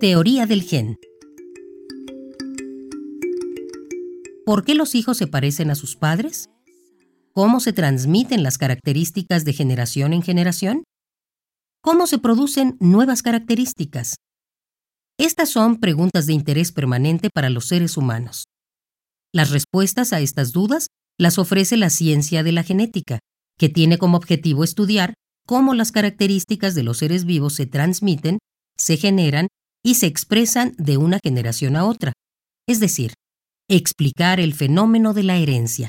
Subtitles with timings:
[0.00, 0.98] Teoría del gen.
[4.46, 6.48] ¿Por qué los hijos se parecen a sus padres?
[7.34, 10.84] ¿Cómo se transmiten las características de generación en generación?
[11.82, 14.14] ¿Cómo se producen nuevas características?
[15.18, 18.44] Estas son preguntas de interés permanente para los seres humanos.
[19.34, 20.86] Las respuestas a estas dudas
[21.18, 23.18] las ofrece la ciencia de la genética,
[23.58, 25.12] que tiene como objetivo estudiar
[25.46, 28.38] cómo las características de los seres vivos se transmiten,
[28.78, 29.48] se generan
[29.82, 32.12] y se expresan de una generación a otra,
[32.66, 33.14] es decir,
[33.68, 35.88] explicar el fenómeno de la herencia.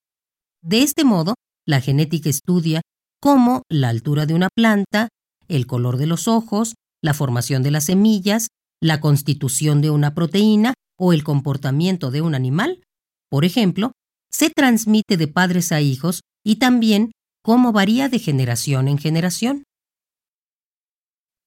[0.63, 2.81] De este modo, la genética estudia
[3.21, 5.09] cómo la altura de una planta,
[5.47, 8.47] el color de los ojos, la formación de las semillas,
[8.81, 12.83] la constitución de una proteína o el comportamiento de un animal,
[13.29, 13.91] por ejemplo,
[14.31, 17.11] se transmite de padres a hijos y también
[17.43, 19.63] cómo varía de generación en generación.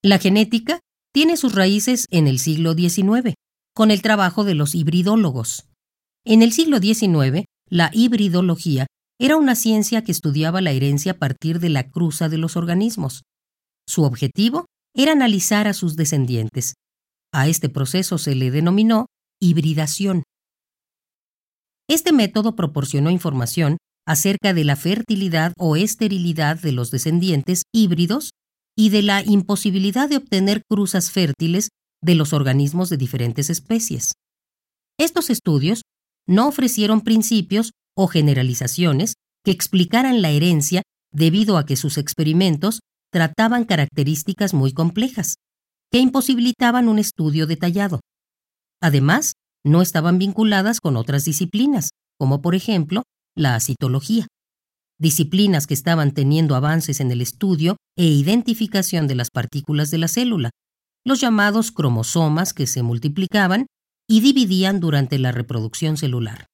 [0.02, 0.80] La genética
[1.14, 3.34] tiene sus raíces en el siglo XIX,
[3.72, 5.68] con el trabajo de los hibridólogos.
[6.26, 8.86] En el siglo XIX, la hibridología
[9.20, 13.22] era una ciencia que estudiaba la herencia a partir de la cruza de los organismos.
[13.86, 16.74] Su objetivo era analizar a sus descendientes.
[17.32, 19.06] A este proceso se le denominó
[19.40, 20.24] hibridación.
[21.88, 28.30] Este método proporcionó información acerca de la fertilidad o esterilidad de los descendientes híbridos
[28.76, 31.68] y de la imposibilidad de obtener cruzas fértiles
[32.02, 34.12] de los organismos de diferentes especies.
[34.98, 35.82] Estos estudios
[36.26, 39.14] no ofrecieron principios o generalizaciones
[39.44, 42.80] que explicaran la herencia debido a que sus experimentos
[43.12, 45.36] trataban características muy complejas,
[45.92, 48.00] que imposibilitaban un estudio detallado.
[48.80, 53.04] Además, no estaban vinculadas con otras disciplinas, como por ejemplo
[53.36, 54.26] la citología
[54.98, 60.08] disciplinas que estaban teniendo avances en el estudio e identificación de las partículas de la
[60.08, 60.50] célula,
[61.04, 63.66] los llamados cromosomas que se multiplicaban
[64.08, 66.46] y dividían durante la reproducción celular.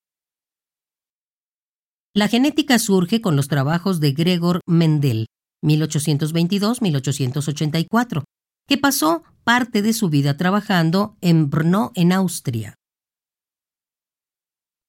[2.14, 5.26] La genética surge con los trabajos de Gregor Mendel,
[5.64, 8.24] 1822-1884,
[8.66, 12.74] que pasó parte de su vida trabajando en Brno, en Austria.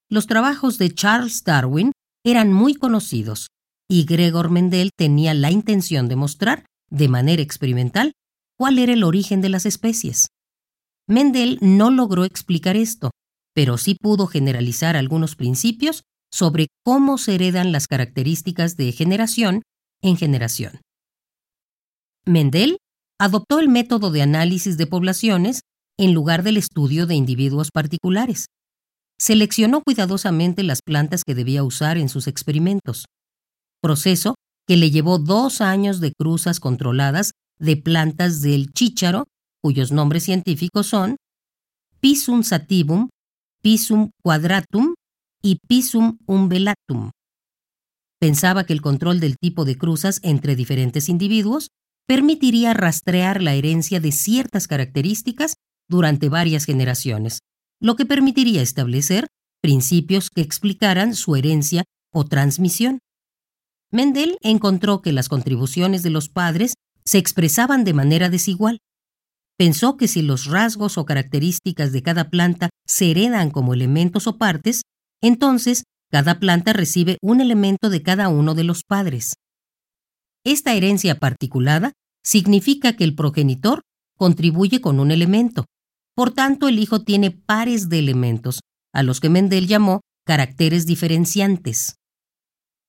[0.10, 1.92] Los trabajos de Charles Darwin
[2.24, 3.48] eran muy conocidos
[3.90, 8.14] y Gregor Mendel tenía la intención de mostrar, de manera experimental,
[8.58, 10.28] cuál era el origen de las especies.
[11.08, 13.12] Mendel no logró explicar esto,
[13.54, 19.64] pero sí pudo generalizar algunos principios sobre cómo se heredan las características de generación
[20.02, 20.80] en generación.
[22.26, 22.78] Mendel
[23.20, 25.62] adoptó el método de análisis de poblaciones
[25.98, 28.46] en lugar del estudio de individuos particulares
[29.22, 33.06] seleccionó cuidadosamente las plantas que debía usar en sus experimentos,
[33.80, 34.34] proceso
[34.68, 39.26] que le llevó dos años de cruzas controladas de plantas del chícharo,
[39.62, 41.18] cuyos nombres científicos son
[42.00, 43.10] Pisum sativum,
[43.62, 44.96] Pisum quadratum
[45.44, 47.12] y Pisum umbellatum.
[48.20, 51.68] Pensaba que el control del tipo de cruzas entre diferentes individuos
[52.08, 55.54] permitiría rastrear la herencia de ciertas características
[55.88, 57.42] durante varias generaciones,
[57.82, 59.28] lo que permitiría establecer
[59.62, 61.84] principios que explicaran su herencia
[62.14, 63.00] o transmisión.
[63.92, 68.80] Mendel encontró que las contribuciones de los padres se expresaban de manera desigual.
[69.58, 74.38] Pensó que si los rasgos o características de cada planta se heredan como elementos o
[74.38, 74.84] partes,
[75.22, 79.34] entonces cada planta recibe un elemento de cada uno de los padres.
[80.44, 81.94] Esta herencia particulada
[82.24, 83.82] significa que el progenitor
[84.18, 85.66] contribuye con un elemento,
[86.16, 88.60] por tanto, el hijo tiene pares de elementos,
[88.94, 91.96] a los que Mendel llamó caracteres diferenciantes.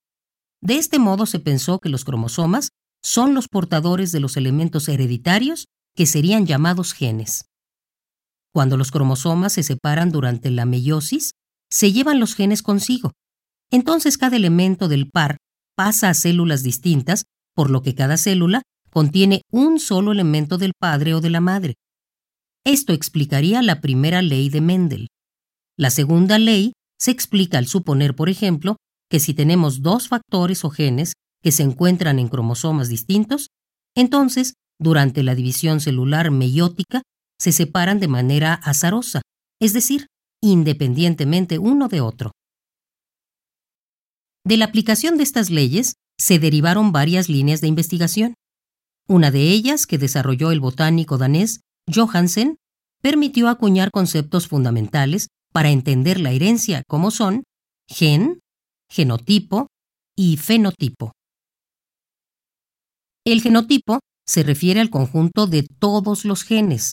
[0.60, 2.68] De este modo se pensó que los cromosomas
[3.02, 5.66] son los portadores de los elementos hereditarios
[5.96, 7.46] que serían llamados genes.
[8.52, 11.32] Cuando los cromosomas se separan durante la meiosis,
[11.70, 13.12] se llevan los genes consigo.
[13.70, 15.38] Entonces cada elemento del par
[15.74, 17.24] pasa a células distintas,
[17.54, 21.74] por lo que cada célula contiene un solo elemento del padre o de la madre.
[22.64, 25.08] Esto explicaría la primera ley de Mendel.
[25.76, 28.76] La segunda ley se explica al suponer, por ejemplo,
[29.10, 33.48] que si tenemos dos factores o genes que se encuentran en cromosomas distintos,
[33.96, 37.02] entonces, durante la división celular meiótica,
[37.38, 39.22] se separan de manera azarosa,
[39.60, 40.06] es decir,
[40.42, 42.32] independientemente uno de otro.
[44.46, 45.94] De la aplicación de estas leyes
[46.24, 48.32] se derivaron varias líneas de investigación.
[49.06, 51.60] Una de ellas, que desarrolló el botánico danés
[51.94, 52.56] Johansen,
[53.02, 57.44] permitió acuñar conceptos fundamentales para entender la herencia como son
[57.86, 58.40] gen,
[58.90, 59.66] genotipo
[60.16, 61.12] y fenotipo.
[63.26, 66.92] El genotipo se refiere al conjunto de todos los genes,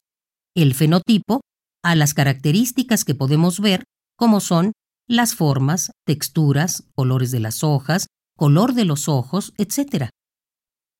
[0.57, 1.39] el fenotipo
[1.85, 3.85] a las características que podemos ver
[4.17, 4.73] como son
[5.07, 8.07] las formas, texturas, colores de las hojas,
[8.41, 10.09] color de los ojos, etc.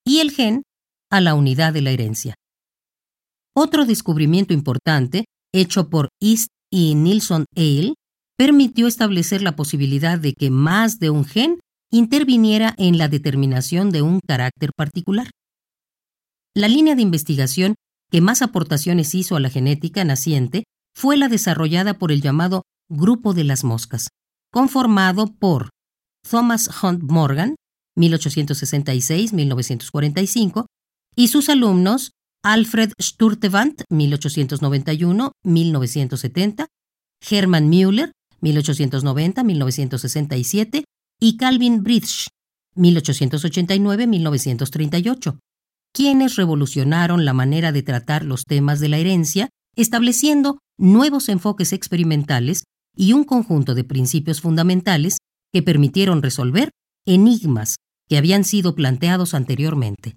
[0.06, 0.62] Y el gen
[1.10, 2.36] a la unidad de la herencia.
[3.56, 7.96] Otro descubrimiento importante, hecho por East y Nilsson Ale,
[8.38, 11.58] permitió establecer la posibilidad de que más de un gen
[11.92, 15.32] interviniera en la determinación de un carácter particular.
[16.56, 17.74] La línea de investigación
[18.12, 20.66] que más aportaciones hizo a la genética naciente
[20.96, 24.10] fue la desarrollada por el llamado Grupo de las Moscas,
[24.52, 25.72] conformado por
[26.28, 27.56] Thomas Hunt Morgan,
[27.98, 30.66] 1866-1945,
[31.16, 32.14] y sus alumnos
[32.44, 36.66] Alfred Sturtevant, 1891-1970,
[37.30, 40.86] Hermann Müller, 1890-1967,
[41.20, 42.30] y Calvin Bridge,
[42.76, 45.38] 1889-1938,
[45.94, 52.64] quienes revolucionaron la manera de tratar los temas de la herencia, estableciendo nuevos enfoques experimentales
[52.96, 55.18] y un conjunto de principios fundamentales
[55.54, 56.72] que permitieron resolver
[57.06, 57.76] enigmas
[58.08, 60.16] que habían sido planteados anteriormente.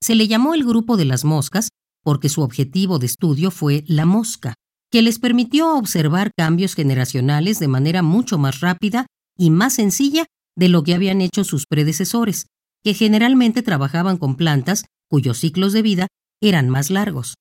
[0.00, 1.70] Se le llamó el grupo de las moscas
[2.04, 4.54] porque su objetivo de estudio fue la mosca,
[4.90, 9.06] que les permitió observar cambios generacionales de manera mucho más rápida
[9.36, 10.26] y más sencilla
[10.56, 12.46] de lo que habían hecho sus predecesores,
[12.82, 16.06] que generalmente trabajaban con plantas cuyos ciclos de vida
[16.40, 17.34] eran más largos.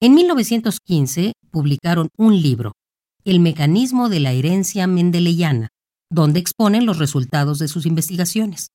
[0.00, 2.72] En 1915 publicaron un libro,
[3.24, 5.68] El mecanismo de la herencia mendeleyana,
[6.10, 8.68] donde exponen los resultados de sus investigaciones.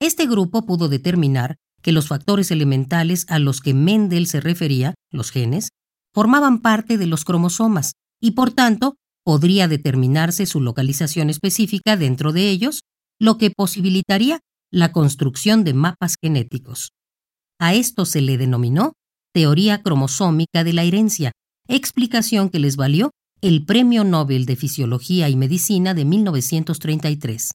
[0.00, 5.30] Este grupo pudo determinar que los factores elementales a los que Mendel se refería, los
[5.30, 5.70] genes,
[6.14, 12.50] formaban parte de los cromosomas y por tanto podría determinarse su localización específica dentro de
[12.50, 12.80] ellos,
[13.18, 16.90] lo que posibilitaría la construcción de mapas genéticos.
[17.58, 18.92] A esto se le denominó
[19.34, 21.32] teoría cromosómica de la herencia,
[21.68, 23.10] explicación que les valió
[23.42, 27.52] el Premio Nobel de Fisiología y Medicina de 1933.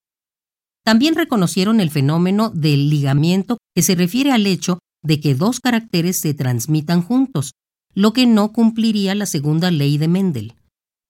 [0.83, 6.17] También reconocieron el fenómeno del ligamiento que se refiere al hecho de que dos caracteres
[6.17, 7.53] se transmitan juntos,
[7.93, 10.55] lo que no cumpliría la segunda ley de Mendel.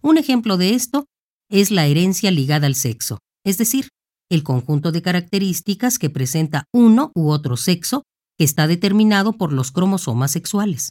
[0.01, 1.05] Un ejemplo de esto
[1.49, 3.89] es la herencia ligada al sexo, es decir,
[4.29, 8.03] el conjunto de características que presenta uno u otro sexo
[8.37, 10.89] que está determinado por los cromosomas sexuales.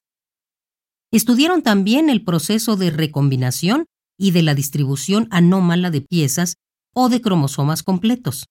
[1.14, 3.87] Estudiaron también el proceso de recombinación
[4.18, 6.56] y de la distribución anómala de piezas
[6.92, 8.47] o de cromosomas completos.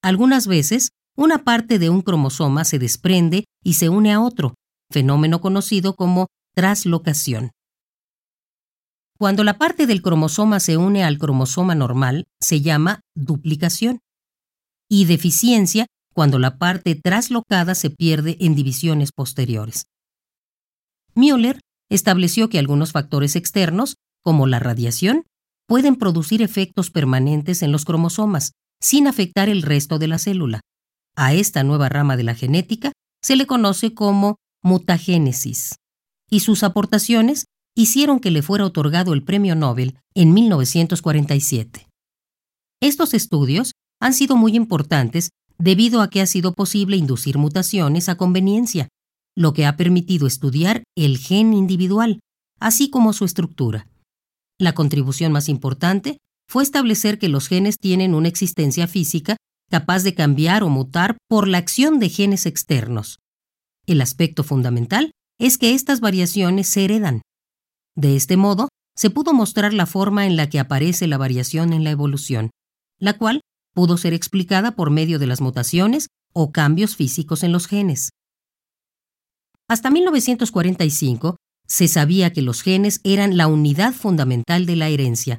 [0.00, 4.54] Algunas veces, una parte de un cromosoma se desprende y se une a otro,
[4.88, 7.50] fenómeno conocido como traslocación.
[9.18, 13.98] Cuando la parte del cromosoma se une al cromosoma normal, se llama duplicación.
[14.88, 19.86] Y deficiencia cuando la parte traslocada se pierde en divisiones posteriores.
[21.90, 25.24] Estableció que algunos factores externos, como la radiación,
[25.66, 30.60] pueden producir efectos permanentes en los cromosomas, sin afectar el resto de la célula.
[31.16, 32.92] A esta nueva rama de la genética
[33.22, 35.76] se le conoce como mutagénesis,
[36.30, 37.44] y sus aportaciones
[37.76, 41.86] hicieron que le fuera otorgado el Premio Nobel en 1947.
[42.80, 48.16] Estos estudios han sido muy importantes debido a que ha sido posible inducir mutaciones a
[48.16, 48.88] conveniencia,
[49.36, 52.20] lo que ha permitido estudiar el gen individual,
[52.58, 53.86] así como su estructura.
[54.58, 56.18] La contribución más importante
[56.48, 59.36] fue establecer que los genes tienen una existencia física
[59.70, 63.18] capaz de cambiar o mutar por la acción de genes externos.
[63.86, 67.22] El aspecto fundamental es que estas variaciones se heredan.
[67.96, 71.84] De este modo, se pudo mostrar la forma en la que aparece la variación en
[71.84, 72.50] la evolución,
[72.98, 73.40] la cual
[73.72, 78.10] pudo ser explicada por medio de las mutaciones o cambios físicos en los genes.
[79.70, 85.38] Hasta 1945 se sabía que los genes eran la unidad fundamental de la herencia,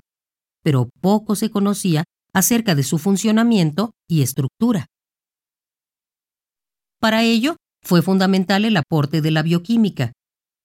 [0.63, 4.85] pero poco se conocía acerca de su funcionamiento y estructura.
[7.01, 10.13] Para ello, fue fundamental el aporte de la bioquímica,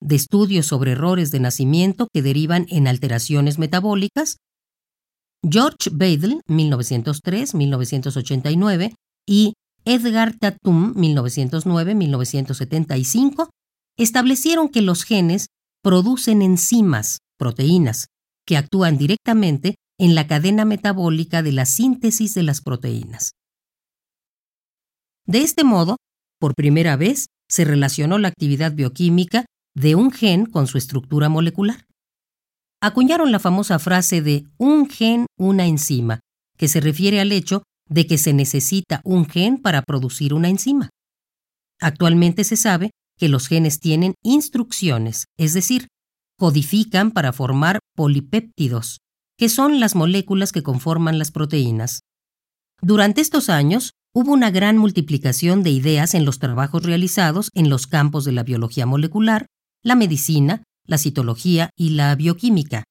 [0.01, 4.37] de estudios sobre errores de nacimiento que derivan en alteraciones metabólicas.
[5.43, 8.95] George Badel, 1903-1989,
[9.29, 9.55] y
[9.85, 13.49] Edgar Tatum, 1909-1975,
[13.97, 15.47] establecieron que los genes
[15.83, 18.09] producen enzimas, proteínas,
[18.47, 23.33] que actúan directamente en la cadena metabólica de la síntesis de las proteínas.
[25.27, 25.97] De este modo,
[26.39, 31.85] por primera vez, se relacionó la actividad bioquímica de un gen con su estructura molecular.
[32.83, 36.21] Acuñaron la famosa frase de un gen, una enzima,
[36.57, 40.91] que se refiere al hecho de que se necesita un gen para producir una enzima.
[41.81, 45.89] Actualmente se sabe que los genes tienen instrucciones, es decir,
[46.39, 48.99] codifican para formar polipéptidos,
[49.39, 52.01] que son las moléculas que conforman las proteínas.
[52.83, 57.87] Durante estos años, hubo una gran multiplicación de ideas en los trabajos realizados en los
[57.87, 59.47] campos de la biología molecular,
[59.83, 62.85] la medicina, la citología y la bioquímica.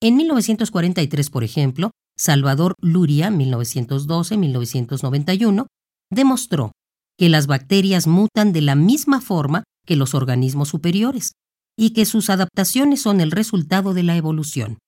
[0.00, 5.66] En 1943, por ejemplo, Salvador Luria, 1912-1991,
[6.10, 6.72] demostró
[7.20, 11.32] que las bacterias mutan de la misma forma que los organismos superiores
[11.76, 14.78] y que sus adaptaciones son el resultado de la evolución.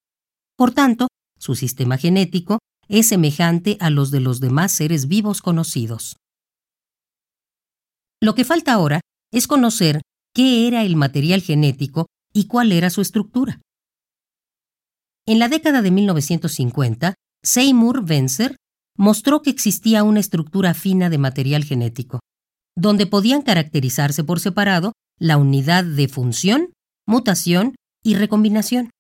[0.57, 1.09] Por tanto,
[1.39, 6.17] su sistema genético es semejante a los de los demás seres vivos conocidos.
[8.19, 10.01] Lo que falta ahora es conocer
[10.35, 13.61] qué era el material genético y cuál era su estructura.
[15.27, 17.13] En la década de 1950,
[17.43, 18.57] Seymour Venser
[18.97, 22.22] mostró que existía una estructura fina de material genético,
[22.77, 26.73] donde podían caracterizarse por separado la unidad de función,
[27.07, 28.91] mutación y recombinación.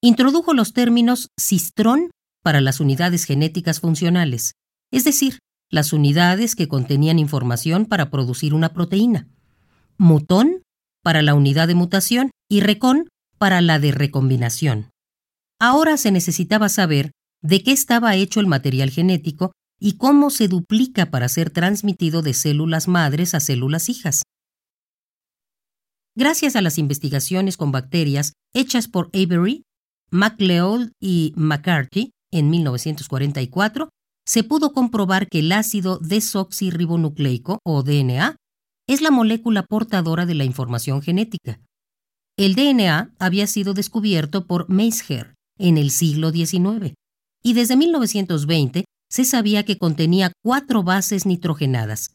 [0.00, 2.10] Introdujo los términos cistrón
[2.42, 4.52] para las unidades genéticas funcionales,
[4.92, 5.38] es decir,
[5.70, 9.28] las unidades que contenían información para producir una proteína,
[9.98, 10.62] mutón
[11.02, 14.90] para la unidad de mutación y recon para la de recombinación.
[15.60, 21.10] Ahora se necesitaba saber de qué estaba hecho el material genético y cómo se duplica
[21.10, 24.22] para ser transmitido de células madres a células hijas.
[26.16, 29.62] Gracias a las investigaciones con bacterias hechas por Avery,
[30.10, 33.88] MacLeod y McCarthy en 1944,
[34.26, 38.36] se pudo comprobar que el ácido desoxirribonucleico, o DNA,
[38.86, 41.60] es la molécula portadora de la información genética.
[42.36, 46.94] El DNA había sido descubierto por Meissner en el siglo XIX,
[47.42, 52.14] y desde 1920 se sabía que contenía cuatro bases nitrogenadas.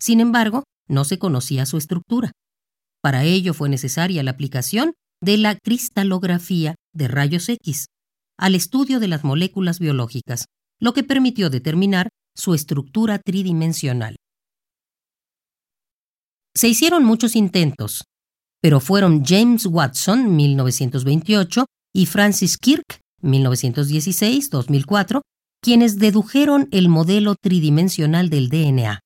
[0.00, 2.32] Sin embargo, no se conocía su estructura.
[3.02, 7.86] Para ello fue necesaria la aplicación de la cristalografía de rayos X
[8.38, 10.44] al estudio de las moléculas biológicas,
[10.80, 14.14] lo que permitió determinar su estructura tridimensional.
[16.54, 18.04] Se hicieron muchos intentos,
[18.62, 25.20] pero fueron James Watson, 1928, y Francis Kirk, 1916-2004,
[25.60, 29.00] quienes dedujeron el modelo tridimensional del DNA.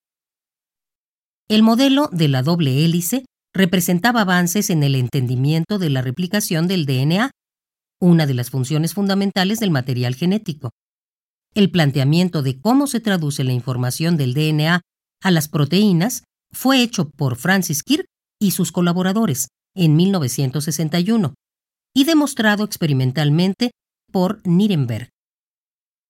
[1.49, 6.87] El modelo de la doble hélice representaba avances en el entendimiento de la replicación del
[6.87, 7.31] DNA,
[8.01, 10.71] una de las funciones fundamentales del material genético.
[11.55, 14.81] El planteamiento de cómo se traduce la información del DNA
[15.23, 18.07] a las proteínas fue hecho por Francis Crick
[18.41, 21.35] y sus colaboradores en 1961
[21.95, 23.73] y demostrado experimentalmente
[24.11, 25.12] por Nirenberg.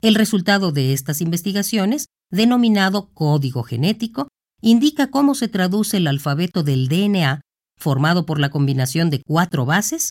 [0.02, 4.26] El resultado de estas investigaciones, denominado código genético,
[4.60, 7.40] indica cómo se traduce el alfabeto del DNA,
[7.78, 10.10] formado por la combinación de cuatro bases,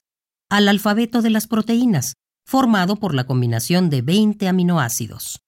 [0.49, 2.13] al alfabeto de las proteínas,
[2.47, 5.39] formado por la combinación de 20 aminoácidos.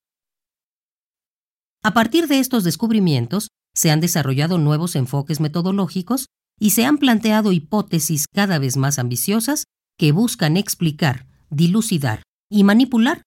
[1.81, 6.27] A partir de estos descubrimientos, se han desarrollado nuevos enfoques metodológicos
[6.59, 9.63] y se han planteado hipótesis cada vez más ambiciosas
[9.97, 13.21] que buscan explicar, dilucidar y manipular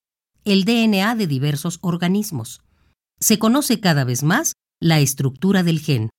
[0.46, 2.62] el DNA de diversos organismos.
[3.18, 6.10] se conoce cada vez más la estructura del gen,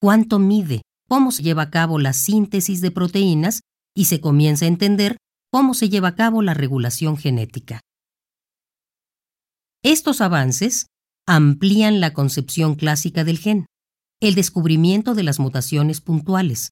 [0.00, 3.60] cuánto mide, cómo se lleva a cabo la síntesis de proteínas
[3.94, 5.16] y se comienza a entender
[5.50, 7.80] cómo se lleva a cabo la regulación genética.
[9.82, 10.86] Estos avances
[11.26, 13.66] amplían la concepción clásica del gen,
[14.20, 16.70] el descubrimiento de las mutaciones puntuales,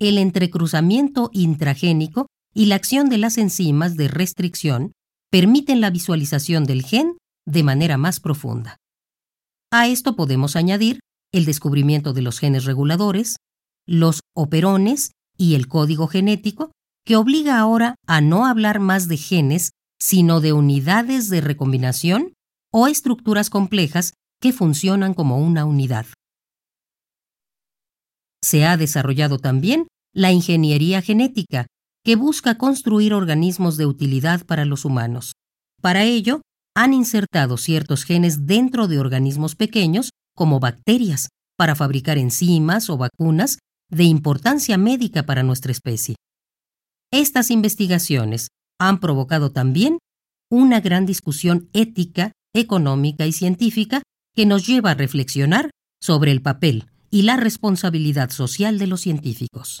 [0.00, 4.92] el entrecruzamiento intragénico y la acción de las enzimas de restricción
[5.32, 8.76] permiten la visualización del gen de manera más profunda.
[9.72, 11.00] A esto podemos añadir
[11.32, 13.36] el descubrimiento de los genes reguladores,
[13.86, 16.70] los operones y el código genético,
[17.06, 22.34] que obliga ahora a no hablar más de genes, sino de unidades de recombinación
[22.70, 26.04] o estructuras complejas que funcionan como una unidad.
[28.42, 31.68] Se ha desarrollado también la ingeniería genética,
[32.04, 35.32] que busca construir organismos de utilidad para los humanos.
[35.80, 36.42] Para ello,
[36.74, 43.58] han insertado ciertos genes dentro de organismos pequeños, como bacterias, para fabricar enzimas o vacunas
[43.90, 46.16] de importancia médica para nuestra especie.
[47.12, 48.48] Estas investigaciones
[48.80, 49.98] han provocado también
[50.50, 54.02] una gran discusión ética, económica y científica
[54.34, 59.80] que nos lleva a reflexionar sobre el papel y la responsabilidad social de los científicos.